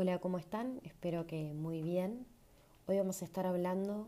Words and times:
Hola, 0.00 0.20
¿cómo 0.20 0.38
están? 0.38 0.80
Espero 0.84 1.26
que 1.26 1.52
muy 1.54 1.82
bien. 1.82 2.24
Hoy 2.86 2.98
vamos 2.98 3.20
a 3.20 3.24
estar 3.24 3.46
hablando 3.46 4.06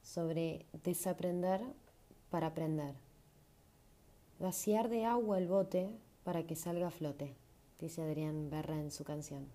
sobre 0.00 0.64
desaprender 0.84 1.60
para 2.30 2.46
aprender. 2.46 2.94
Vaciar 4.38 4.88
de 4.88 5.06
agua 5.06 5.38
el 5.38 5.48
bote 5.48 5.90
para 6.22 6.46
que 6.46 6.54
salga 6.54 6.86
a 6.86 6.92
flote, 6.92 7.34
dice 7.80 8.02
Adrián 8.02 8.48
Berra 8.48 8.78
en 8.78 8.92
su 8.92 9.02
canción. 9.02 9.48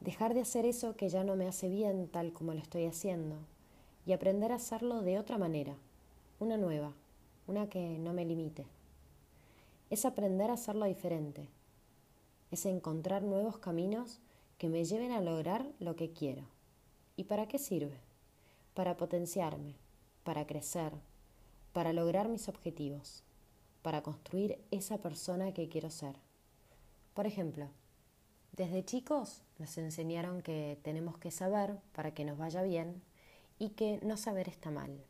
Dejar 0.00 0.32
de 0.32 0.40
hacer 0.40 0.64
eso 0.64 0.96
que 0.96 1.10
ya 1.10 1.22
no 1.22 1.36
me 1.36 1.46
hace 1.46 1.68
bien 1.68 2.08
tal 2.08 2.32
como 2.32 2.54
lo 2.54 2.60
estoy 2.60 2.86
haciendo 2.86 3.36
y 4.06 4.14
aprender 4.14 4.50
a 4.50 4.56
hacerlo 4.56 5.02
de 5.02 5.18
otra 5.18 5.36
manera, 5.36 5.76
una 6.40 6.56
nueva, 6.56 6.94
una 7.46 7.68
que 7.68 7.98
no 7.98 8.14
me 8.14 8.24
limite. 8.24 8.64
Es 9.90 10.06
aprender 10.06 10.50
a 10.50 10.54
hacerlo 10.54 10.86
diferente 10.86 11.50
es 12.56 12.64
encontrar 12.64 13.22
nuevos 13.22 13.58
caminos 13.58 14.18
que 14.56 14.70
me 14.70 14.82
lleven 14.86 15.12
a 15.12 15.20
lograr 15.20 15.70
lo 15.78 15.94
que 15.94 16.12
quiero. 16.12 16.48
¿Y 17.14 17.24
para 17.24 17.46
qué 17.48 17.58
sirve? 17.58 18.00
Para 18.72 18.96
potenciarme, 18.96 19.76
para 20.24 20.46
crecer, 20.46 20.94
para 21.74 21.92
lograr 21.92 22.30
mis 22.30 22.48
objetivos, 22.48 23.24
para 23.82 24.02
construir 24.02 24.58
esa 24.70 24.96
persona 24.96 25.52
que 25.52 25.68
quiero 25.68 25.90
ser. 25.90 26.16
Por 27.12 27.26
ejemplo, 27.26 27.68
desde 28.52 28.86
chicos 28.86 29.42
nos 29.58 29.76
enseñaron 29.76 30.40
que 30.40 30.78
tenemos 30.82 31.18
que 31.18 31.30
saber 31.30 31.78
para 31.92 32.14
que 32.14 32.24
nos 32.24 32.38
vaya 32.38 32.62
bien 32.62 33.02
y 33.58 33.70
que 33.70 34.00
no 34.02 34.16
saber 34.16 34.48
está 34.48 34.70
mal. 34.70 35.04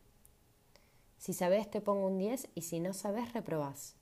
Si 1.16 1.33
sabes 1.33 1.71
te 1.71 1.80
pongo 1.80 2.09
un 2.09 2.19
10 2.19 2.49
y 2.57 2.63
si 2.63 2.80
no 2.80 2.93
sabes 2.93 3.33
reprobás. 3.33 3.95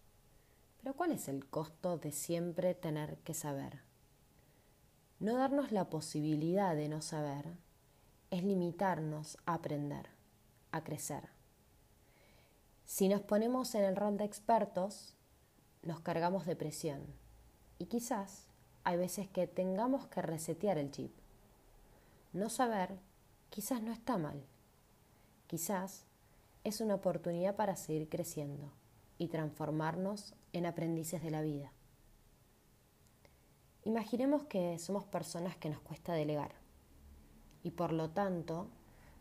Pero 0.84 0.96
¿cuál 0.96 1.12
es 1.12 1.28
el 1.28 1.46
costo 1.46 1.96
de 1.96 2.12
siempre 2.12 2.74
tener 2.74 3.16
que 3.20 3.32
saber? 3.32 3.80
No 5.18 5.38
darnos 5.38 5.72
la 5.72 5.88
posibilidad 5.88 6.76
de 6.76 6.90
no 6.90 7.00
saber 7.00 7.56
es 8.30 8.44
limitarnos 8.44 9.38
a 9.46 9.54
aprender, 9.54 10.10
a 10.72 10.84
crecer. 10.84 11.30
Si 12.84 13.08
nos 13.08 13.22
ponemos 13.22 13.74
en 13.74 13.84
el 13.84 13.96
rol 13.96 14.18
de 14.18 14.24
expertos, 14.24 15.14
nos 15.80 16.00
cargamos 16.00 16.44
de 16.44 16.54
presión 16.54 17.00
y 17.78 17.86
quizás 17.86 18.48
hay 18.82 18.98
veces 18.98 19.26
que 19.26 19.46
tengamos 19.46 20.06
que 20.08 20.20
resetear 20.20 20.76
el 20.76 20.90
chip. 20.90 21.14
No 22.34 22.50
saber 22.50 22.98
quizás 23.48 23.80
no 23.80 23.90
está 23.90 24.18
mal, 24.18 24.44
quizás 25.46 26.04
es 26.62 26.82
una 26.82 26.96
oportunidad 26.96 27.56
para 27.56 27.74
seguir 27.74 28.10
creciendo 28.10 28.83
y 29.18 29.28
transformarnos 29.28 30.34
en 30.52 30.66
aprendices 30.66 31.22
de 31.22 31.30
la 31.30 31.42
vida. 31.42 31.72
Imaginemos 33.84 34.44
que 34.44 34.78
somos 34.78 35.04
personas 35.04 35.56
que 35.56 35.68
nos 35.68 35.80
cuesta 35.80 36.14
delegar 36.14 36.52
y 37.62 37.70
por 37.72 37.92
lo 37.92 38.10
tanto 38.10 38.68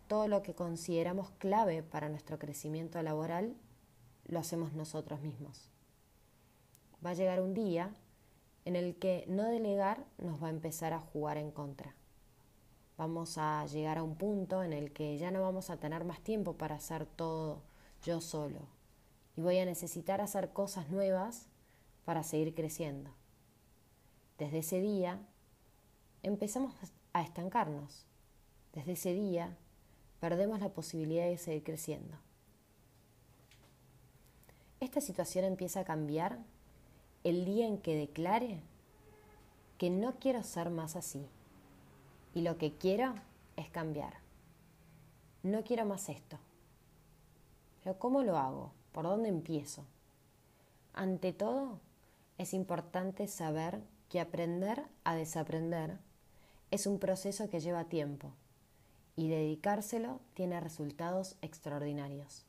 todo 0.08 0.28
lo 0.28 0.42
que 0.42 0.56
consideramos 0.56 1.32
clave 1.32 1.84
para 1.84 2.10
nuestro 2.10 2.40
crecimiento 2.40 3.02
laboral 3.02 3.56
lo 4.26 4.40
hacemos 4.40 4.74
nosotros 4.74 5.22
mismos. 5.22 5.70
Va 7.06 7.10
a 7.12 7.16
llegar 7.16 7.42
un 7.42 7.54
día 7.54 7.94
en 8.66 8.78
el 8.78 8.96
que 8.96 9.26
no 9.28 9.44
delegar 9.44 10.06
nos 10.18 10.42
va 10.42 10.48
a 10.48 10.52
empezar 10.52 10.94
a 10.94 11.00
jugar 11.00 11.38
en 11.38 11.52
contra. 11.52 11.94
Vamos 12.98 13.38
a 13.38 13.66
llegar 13.66 13.98
a 13.98 14.04
un 14.04 14.16
punto 14.16 14.64
en 14.64 14.72
el 14.72 14.94
que 14.94 15.18
ya 15.18 15.32
no 15.32 15.42
vamos 15.42 15.70
a 15.70 15.78
tener 15.78 16.06
más 16.06 16.22
tiempo 16.22 16.54
para 16.54 16.76
hacer 16.76 17.06
todo 17.06 17.64
yo 18.02 18.22
solo 18.22 18.60
y 19.36 19.42
voy 19.42 19.60
a 19.60 19.66
necesitar 19.66 20.22
hacer 20.22 20.52
cosas 20.54 20.90
nuevas 20.90 21.48
para 22.06 22.24
seguir 22.24 22.54
creciendo. 22.54 23.12
Desde 24.38 24.60
ese 24.60 24.82
día 24.82 25.20
empezamos 26.22 26.74
a 27.14 27.22
estancarnos. 27.22 28.06
Desde 28.74 28.94
ese 28.94 29.14
día 29.14 29.56
perdemos 30.20 30.60
la 30.60 30.70
posibilidad 30.70 31.26
de 31.26 31.38
seguir 31.38 31.64
creciendo. 31.64 32.18
Esta 34.80 35.02
situación 35.02 35.46
empieza 35.46 35.82
a 35.82 35.86
cambiar 35.86 36.40
el 37.24 37.46
día 37.46 37.68
en 37.68 37.78
que 37.78 37.96
declare 37.96 38.60
que 39.78 39.90
no 39.90 40.20
quiero 40.20 40.44
ser 40.44 40.70
más 40.70 40.96
así 40.96 41.26
y 42.34 42.42
lo 42.42 42.58
que 42.58 42.74
quiero 42.74 43.16
es 43.56 43.70
cambiar. 43.70 44.16
No 45.44 45.64
quiero 45.64 45.86
más 45.86 46.10
esto. 46.10 46.38
Pero 47.84 48.00
¿cómo 48.00 48.24
lo 48.24 48.38
hago? 48.38 48.72
¿Por 48.94 49.04
dónde 49.04 49.28
empiezo? 49.28 49.84
Ante 50.94 51.34
todo, 51.34 51.80
es 52.38 52.54
importante 52.54 53.28
saber 53.28 53.82
que 54.08 54.22
aprender 54.22 54.84
a 55.04 55.16
desaprender 55.16 55.98
es 56.72 56.88
un 56.88 57.00
proceso 57.00 57.50
que 57.50 57.60
lleva 57.60 57.86
tiempo 57.86 58.32
y 59.16 59.28
dedicárselo 59.28 60.20
tiene 60.34 60.60
resultados 60.60 61.36
extraordinarios. 61.42 62.46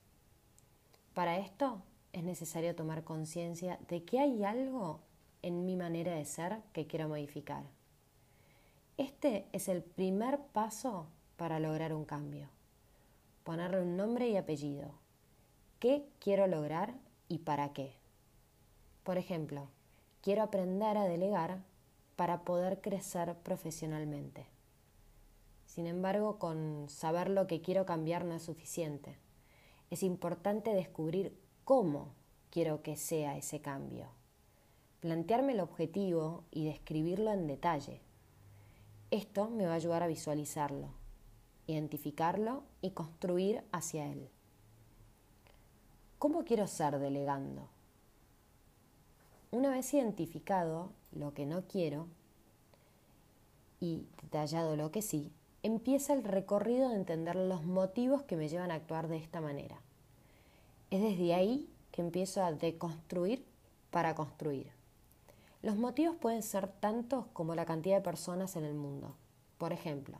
Para 1.14 1.38
esto 1.38 1.82
es 2.12 2.22
necesario 2.22 2.74
tomar 2.74 3.04
conciencia 3.04 3.78
de 3.88 4.04
que 4.04 4.20
hay 4.20 4.44
algo 4.44 5.00
en 5.42 5.64
mi 5.64 5.76
manera 5.76 6.14
de 6.14 6.24
ser 6.24 6.60
que 6.72 6.86
quiero 6.86 7.08
modificar. 7.08 7.64
Este 8.96 9.46
es 9.52 9.68
el 9.68 9.82
primer 9.82 10.38
paso 10.52 11.06
para 11.36 11.58
lograr 11.58 11.92
un 11.92 12.04
cambio. 12.04 12.48
Ponerle 13.42 13.82
un 13.82 13.96
nombre 13.96 14.28
y 14.28 14.36
apellido, 14.36 15.03
¿Qué 15.78 16.06
quiero 16.18 16.46
lograr 16.46 16.94
y 17.28 17.38
para 17.38 17.72
qué? 17.72 17.92
Por 19.02 19.18
ejemplo, 19.18 19.68
quiero 20.22 20.42
aprender 20.42 20.96
a 20.96 21.04
delegar 21.04 21.62
para 22.16 22.44
poder 22.44 22.80
crecer 22.80 23.36
profesionalmente. 23.42 24.46
Sin 25.66 25.86
embargo, 25.86 26.38
con 26.38 26.88
saber 26.88 27.28
lo 27.28 27.46
que 27.46 27.60
quiero 27.60 27.84
cambiar 27.84 28.24
no 28.24 28.34
es 28.34 28.42
suficiente. 28.42 29.18
Es 29.90 30.02
importante 30.02 30.72
descubrir 30.72 31.36
cómo 31.64 32.14
quiero 32.50 32.82
que 32.82 32.96
sea 32.96 33.36
ese 33.36 33.60
cambio. 33.60 34.06
Plantearme 35.00 35.52
el 35.52 35.60
objetivo 35.60 36.44
y 36.50 36.64
describirlo 36.64 37.32
en 37.32 37.46
detalle. 37.46 38.00
Esto 39.10 39.50
me 39.50 39.66
va 39.66 39.72
a 39.72 39.76
ayudar 39.76 40.02
a 40.02 40.06
visualizarlo, 40.06 40.88
identificarlo 41.66 42.62
y 42.80 42.92
construir 42.92 43.64
hacia 43.72 44.10
él. 44.10 44.30
¿Cómo 46.24 46.46
quiero 46.46 46.66
ser 46.66 46.98
delegando? 47.00 47.68
Una 49.50 49.68
vez 49.68 49.92
identificado 49.92 50.88
lo 51.12 51.34
que 51.34 51.44
no 51.44 51.66
quiero 51.66 52.06
y 53.78 54.06
detallado 54.22 54.74
lo 54.74 54.90
que 54.90 55.02
sí, 55.02 55.30
empieza 55.62 56.14
el 56.14 56.24
recorrido 56.24 56.88
de 56.88 56.94
entender 56.94 57.36
los 57.36 57.64
motivos 57.64 58.22
que 58.22 58.36
me 58.36 58.48
llevan 58.48 58.70
a 58.70 58.76
actuar 58.76 59.08
de 59.08 59.18
esta 59.18 59.42
manera. 59.42 59.76
Es 60.90 61.02
desde 61.02 61.34
ahí 61.34 61.68
que 61.92 62.00
empiezo 62.00 62.42
a 62.42 62.52
deconstruir 62.52 63.44
para 63.90 64.14
construir. 64.14 64.72
Los 65.60 65.76
motivos 65.76 66.16
pueden 66.16 66.42
ser 66.42 66.68
tantos 66.68 67.26
como 67.34 67.54
la 67.54 67.66
cantidad 67.66 67.96
de 67.96 68.02
personas 68.02 68.56
en 68.56 68.64
el 68.64 68.72
mundo. 68.72 69.14
Por 69.58 69.74
ejemplo, 69.74 70.16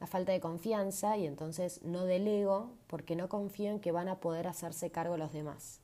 la 0.00 0.06
falta 0.06 0.32
de 0.32 0.40
confianza 0.40 1.18
y 1.18 1.26
entonces 1.26 1.82
no 1.82 2.06
delego 2.06 2.72
porque 2.86 3.16
no 3.16 3.28
confío 3.28 3.70
en 3.70 3.80
que 3.80 3.92
van 3.92 4.08
a 4.08 4.18
poder 4.18 4.46
hacerse 4.48 4.90
cargo 4.90 5.18
los 5.18 5.32
demás. 5.32 5.80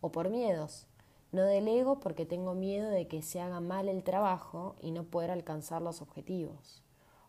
O 0.00 0.10
por 0.10 0.30
miedos. 0.30 0.86
No 1.30 1.42
delego 1.42 2.00
porque 2.00 2.24
tengo 2.24 2.54
miedo 2.54 2.88
de 2.88 3.06
que 3.06 3.20
se 3.20 3.40
haga 3.40 3.60
mal 3.60 3.88
el 3.88 4.02
trabajo 4.02 4.76
y 4.80 4.92
no 4.92 5.04
poder 5.04 5.30
alcanzar 5.30 5.82
los 5.82 6.00
objetivos. 6.00 6.82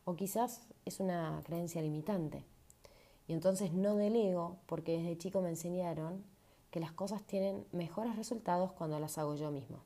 O 0.05 0.15
quizás 0.15 0.67
es 0.85 1.01
una 1.01 1.41
creencia 1.43 1.81
limitante. 1.81 2.45
Y 3.27 3.33
entonces 3.33 3.73
no 3.73 3.97
delego 3.97 4.57
porque 4.67 4.97
desde 4.97 5.17
chico 5.17 5.41
me 5.41 5.49
enseñaron 5.49 6.23
que 6.71 6.79
las 6.79 6.93
cosas 6.93 7.23
tienen 7.23 7.65
mejores 7.73 8.15
resultados 8.15 8.71
cuando 8.71 8.99
las 8.99 9.17
hago 9.17 9.35
yo 9.35 9.51
mismo. 9.51 9.83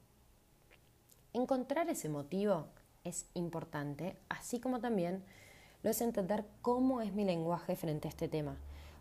Encontrar 1.33 1.89
ese 1.89 2.07
motivo 2.07 2.67
es 3.03 3.25
importante, 3.33 4.15
así 4.29 4.59
como 4.59 4.79
también 4.79 5.23
lo 5.83 5.89
es 5.89 6.01
entender 6.01 6.45
cómo 6.61 7.01
es 7.01 7.13
mi 7.13 7.25
lenguaje 7.25 7.75
frente 7.75 8.07
a 8.07 8.09
este 8.09 8.27
tema, 8.27 8.57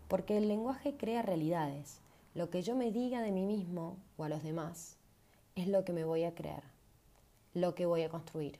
porque 0.07 0.37
el 0.37 0.47
lenguaje 0.47 0.95
crea 0.95 1.21
realidades. 1.21 2.01
Lo 2.35 2.49
que 2.49 2.61
yo 2.61 2.75
me 2.75 2.91
diga 2.91 3.21
de 3.21 3.31
mí 3.31 3.45
mismo 3.45 3.97
o 4.17 4.23
a 4.23 4.29
los 4.29 4.43
demás 4.43 4.97
es 5.55 5.67
lo 5.67 5.85
que 5.85 5.93
me 5.93 6.03
voy 6.03 6.23
a 6.23 6.35
creer, 6.35 6.63
lo 7.53 7.73
que 7.73 7.85
voy 7.85 8.03
a 8.03 8.09
construir. 8.09 8.59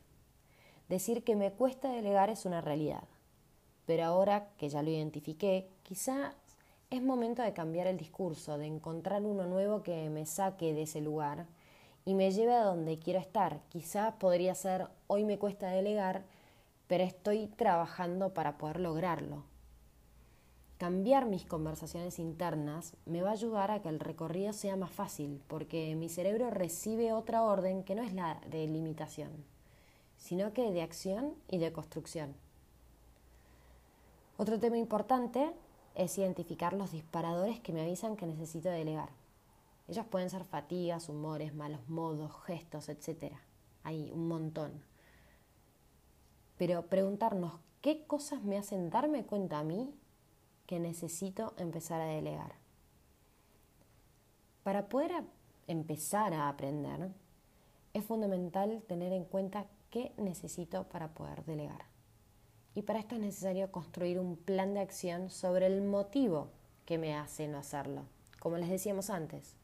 Decir 0.89 1.23
que 1.23 1.35
me 1.35 1.51
cuesta 1.51 1.91
delegar 1.91 2.29
es 2.29 2.45
una 2.45 2.61
realidad, 2.61 3.03
pero 3.85 4.05
ahora 4.05 4.47
que 4.57 4.69
ya 4.69 4.81
lo 4.83 4.89
identifiqué, 4.89 5.67
quizá 5.83 6.33
es 6.89 7.01
momento 7.01 7.41
de 7.41 7.53
cambiar 7.53 7.87
el 7.87 7.97
discurso, 7.97 8.57
de 8.57 8.67
encontrar 8.67 9.23
uno 9.23 9.47
nuevo 9.47 9.81
que 9.81 10.09
me 10.09 10.25
saque 10.25 10.73
de 10.73 10.83
ese 10.83 11.01
lugar 11.01 11.47
y 12.05 12.13
me 12.13 12.31
lleve 12.31 12.53
a 12.53 12.63
donde 12.63 12.99
quiero 12.99 13.19
estar. 13.19 13.59
Quizá 13.69 14.19
podría 14.19 14.53
ser 14.55 14.87
hoy 15.07 15.23
me 15.23 15.39
cuesta 15.39 15.71
delegar, 15.71 16.23
pero 16.87 17.03
estoy 17.03 17.47
trabajando 17.47 18.33
para 18.33 18.57
poder 18.57 18.79
lograrlo. 18.79 19.43
Cambiar 20.77 21.25
mis 21.25 21.45
conversaciones 21.45 22.19
internas 22.19 22.97
me 23.05 23.21
va 23.21 23.29
a 23.29 23.33
ayudar 23.33 23.71
a 23.71 23.81
que 23.81 23.89
el 23.89 23.99
recorrido 23.99 24.51
sea 24.53 24.75
más 24.75 24.91
fácil, 24.91 25.41
porque 25.47 25.95
mi 25.95 26.09
cerebro 26.09 26.49
recibe 26.49 27.13
otra 27.13 27.43
orden 27.43 27.83
que 27.83 27.95
no 27.95 28.03
es 28.03 28.13
la 28.13 28.41
de 28.47 28.67
limitación, 28.67 29.31
sino 30.17 30.51
que 30.51 30.71
de 30.71 30.81
acción 30.81 31.35
y 31.49 31.59
de 31.59 31.71
construcción. 31.71 32.35
Otro 34.35 34.59
tema 34.59 34.77
importante 34.77 35.53
es 35.95 36.17
identificar 36.17 36.73
los 36.73 36.91
disparadores 36.91 37.59
que 37.59 37.71
me 37.71 37.81
avisan 37.81 38.17
que 38.17 38.25
necesito 38.25 38.69
delegar. 38.69 39.09
Ellos 39.87 40.05
pueden 40.05 40.29
ser 40.29 40.43
fatigas, 40.43 41.07
humores, 41.07 41.53
malos 41.53 41.87
modos, 41.87 42.31
gestos, 42.45 42.89
etc. 42.89 43.33
Hay 43.83 44.11
un 44.11 44.27
montón. 44.27 44.92
Pero 46.57 46.87
preguntarnos 46.87 47.59
qué 47.81 48.05
cosas 48.05 48.43
me 48.43 48.57
hacen 48.57 48.89
darme 48.89 49.25
cuenta 49.25 49.59
a 49.59 49.63
mí 49.63 49.93
que 50.65 50.79
necesito 50.79 51.53
empezar 51.57 52.01
a 52.01 52.05
delegar. 52.05 52.53
Para 54.63 54.87
poder 54.87 55.11
empezar 55.67 56.33
a 56.33 56.47
aprender, 56.47 57.09
es 57.93 58.05
fundamental 58.05 58.81
tener 58.87 59.11
en 59.11 59.25
cuenta 59.25 59.67
qué 59.89 60.13
necesito 60.17 60.85
para 60.85 61.13
poder 61.13 61.43
delegar. 61.45 61.85
Y 62.75 62.81
para 62.81 62.99
esto 62.99 63.15
es 63.15 63.21
necesario 63.21 63.71
construir 63.71 64.19
un 64.19 64.35
plan 64.35 64.73
de 64.73 64.79
acción 64.79 65.29
sobre 65.29 65.67
el 65.67 65.81
motivo 65.81 66.47
que 66.85 66.97
me 66.97 67.15
hace 67.15 67.47
no 67.47 67.59
hacerlo, 67.59 68.03
como 68.39 68.57
les 68.57 68.69
decíamos 68.69 69.09
antes. 69.09 69.55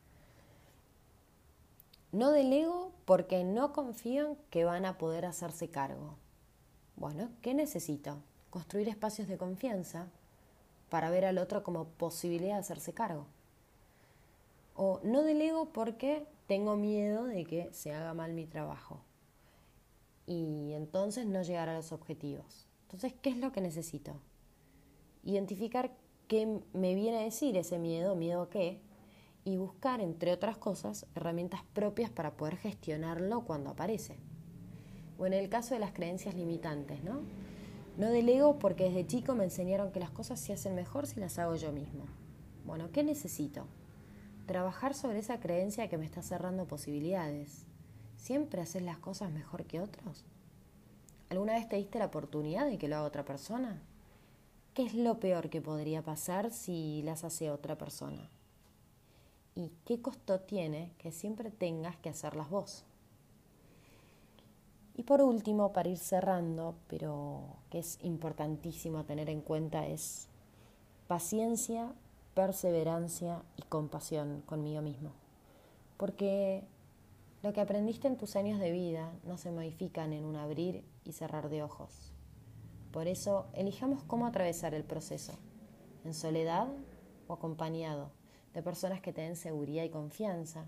No 2.11 2.31
delego 2.31 2.91
porque 3.05 3.43
no 3.43 3.73
confío 3.73 4.27
en 4.27 4.35
que 4.49 4.65
van 4.65 4.85
a 4.85 4.97
poder 4.97 5.25
hacerse 5.25 5.69
cargo. 5.69 6.15
Bueno, 6.99 7.29
¿qué 7.41 7.53
necesito? 7.53 8.17
Construir 8.49 8.89
espacios 8.89 9.29
de 9.29 9.37
confianza 9.37 10.07
para 10.89 11.09
ver 11.09 11.23
al 11.23 11.37
otro 11.37 11.63
como 11.63 11.85
posibilidad 11.85 12.55
de 12.55 12.59
hacerse 12.59 12.93
cargo. 12.93 13.25
O 14.75 14.99
no 15.05 15.23
delego 15.23 15.69
porque 15.69 16.27
tengo 16.45 16.75
miedo 16.75 17.23
de 17.23 17.45
que 17.45 17.69
se 17.71 17.93
haga 17.93 18.13
mal 18.13 18.33
mi 18.33 18.45
trabajo 18.45 18.99
y 20.27 20.73
entonces 20.73 21.25
no 21.25 21.41
llegar 21.41 21.69
a 21.69 21.75
los 21.75 21.93
objetivos. 21.93 22.67
Entonces, 22.83 23.13
¿qué 23.21 23.29
es 23.29 23.37
lo 23.37 23.53
que 23.53 23.61
necesito? 23.61 24.19
Identificar 25.23 25.95
qué 26.27 26.59
me 26.73 26.95
viene 26.95 27.19
a 27.19 27.23
decir 27.23 27.55
ese 27.55 27.79
miedo, 27.79 28.15
miedo 28.15 28.41
a 28.41 28.49
qué, 28.49 28.81
y 29.45 29.55
buscar, 29.55 30.01
entre 30.01 30.33
otras 30.33 30.57
cosas, 30.57 31.05
herramientas 31.15 31.61
propias 31.73 32.09
para 32.09 32.35
poder 32.35 32.57
gestionarlo 32.57 33.45
cuando 33.45 33.69
aparece. 33.69 34.17
O 35.19 35.27
en 35.27 35.33
el 35.33 35.49
caso 35.49 35.73
de 35.73 35.81
las 35.81 35.91
creencias 35.91 36.33
limitantes, 36.33 37.03
¿no? 37.03 37.19
No 37.97 38.09
delego 38.09 38.57
porque 38.57 38.85
desde 38.85 39.05
chico 39.05 39.35
me 39.35 39.43
enseñaron 39.43 39.91
que 39.91 39.99
las 39.99 40.09
cosas 40.09 40.39
se 40.39 40.53
hacen 40.53 40.73
mejor 40.73 41.05
si 41.05 41.19
las 41.19 41.37
hago 41.37 41.55
yo 41.55 41.73
mismo. 41.73 42.05
Bueno, 42.65 42.89
¿qué 42.93 43.03
necesito? 43.03 43.65
Trabajar 44.45 44.93
sobre 44.93 45.19
esa 45.19 45.39
creencia 45.39 45.89
que 45.89 45.97
me 45.97 46.05
está 46.05 46.21
cerrando 46.21 46.65
posibilidades. 46.65 47.65
¿Siempre 48.15 48.61
haces 48.61 48.81
las 48.81 48.97
cosas 48.97 49.31
mejor 49.31 49.65
que 49.65 49.81
otros? 49.81 50.23
¿Alguna 51.29 51.53
vez 51.53 51.67
te 51.67 51.75
diste 51.75 51.99
la 51.99 52.05
oportunidad 52.05 52.65
de 52.65 52.77
que 52.77 52.87
lo 52.87 52.95
haga 52.95 53.05
otra 53.05 53.25
persona? 53.25 53.81
¿Qué 54.73 54.83
es 54.83 54.93
lo 54.93 55.19
peor 55.19 55.49
que 55.49 55.61
podría 55.61 56.01
pasar 56.01 56.51
si 56.51 57.01
las 57.03 57.25
hace 57.25 57.51
otra 57.51 57.77
persona? 57.77 58.29
¿Y 59.55 59.71
qué 59.83 60.01
costo 60.01 60.39
tiene 60.39 60.93
que 60.97 61.11
siempre 61.11 61.51
tengas 61.51 61.97
que 61.97 62.09
hacerlas 62.09 62.49
vos? 62.49 62.85
Y 64.99 65.03
por 65.03 65.21
último, 65.21 65.71
para 65.71 65.87
ir 65.87 65.97
cerrando, 65.97 66.75
pero 66.89 67.55
que 67.69 67.79
es 67.79 67.97
importantísimo 68.03 69.05
tener 69.05 69.29
en 69.29 69.39
cuenta, 69.39 69.87
es 69.87 70.27
paciencia, 71.07 71.93
perseverancia 72.33 73.41
y 73.55 73.61
compasión 73.61 74.41
conmigo 74.45 74.81
mismo. 74.81 75.11
Porque 75.95 76.65
lo 77.43 77.53
que 77.53 77.61
aprendiste 77.61 78.09
en 78.09 78.17
tus 78.17 78.35
años 78.35 78.59
de 78.59 78.73
vida 78.73 79.13
no 79.23 79.37
se 79.37 79.51
modifican 79.51 80.11
en 80.11 80.25
un 80.25 80.35
abrir 80.35 80.83
y 81.05 81.13
cerrar 81.13 81.47
de 81.47 81.63
ojos. 81.63 82.11
Por 82.91 83.07
eso, 83.07 83.47
elijamos 83.53 84.03
cómo 84.03 84.27
atravesar 84.27 84.73
el 84.73 84.83
proceso, 84.83 85.31
en 86.03 86.13
soledad 86.13 86.67
o 87.29 87.35
acompañado 87.35 88.11
de 88.53 88.61
personas 88.61 88.99
que 88.99 89.13
te 89.13 89.21
den 89.21 89.37
seguridad 89.37 89.85
y 89.85 89.91
confianza, 89.91 90.65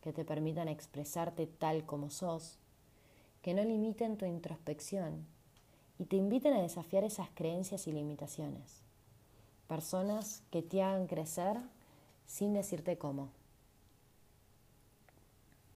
que 0.00 0.12
te 0.12 0.24
permitan 0.24 0.66
expresarte 0.66 1.46
tal 1.46 1.86
como 1.86 2.10
sos, 2.10 2.58
que 3.42 3.54
no 3.54 3.62
limiten 3.64 4.16
tu 4.16 4.26
introspección 4.26 5.26
y 5.98 6.06
te 6.06 6.16
inviten 6.16 6.54
a 6.54 6.62
desafiar 6.62 7.04
esas 7.04 7.28
creencias 7.30 7.86
y 7.86 7.92
limitaciones. 7.92 8.82
Personas 9.66 10.42
que 10.50 10.62
te 10.62 10.82
hagan 10.82 11.06
crecer 11.06 11.56
sin 12.26 12.54
decirte 12.54 12.98
cómo. 12.98 13.30